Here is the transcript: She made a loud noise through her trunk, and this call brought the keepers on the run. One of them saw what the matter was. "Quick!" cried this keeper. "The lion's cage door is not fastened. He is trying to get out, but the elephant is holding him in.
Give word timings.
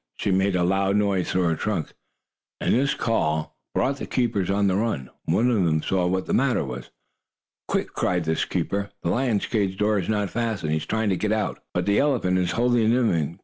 She 0.17 0.31
made 0.31 0.55
a 0.55 0.63
loud 0.63 0.95
noise 0.95 1.29
through 1.31 1.43
her 1.43 1.55
trunk, 1.55 1.93
and 2.59 2.73
this 2.73 2.95
call 2.95 3.59
brought 3.75 3.97
the 3.97 4.07
keepers 4.07 4.49
on 4.49 4.65
the 4.65 4.75
run. 4.75 5.11
One 5.25 5.47
of 5.51 5.63
them 5.63 5.83
saw 5.83 6.07
what 6.07 6.25
the 6.25 6.33
matter 6.33 6.65
was. 6.65 6.89
"Quick!" 7.67 7.93
cried 7.93 8.23
this 8.23 8.43
keeper. 8.43 8.89
"The 9.03 9.11
lion's 9.11 9.45
cage 9.45 9.77
door 9.77 9.99
is 9.99 10.09
not 10.09 10.31
fastened. 10.31 10.71
He 10.71 10.77
is 10.77 10.87
trying 10.87 11.09
to 11.09 11.17
get 11.17 11.31
out, 11.31 11.59
but 11.71 11.85
the 11.85 11.99
elephant 11.99 12.39
is 12.39 12.53
holding 12.53 12.89
him 12.89 13.11
in. 13.11 13.37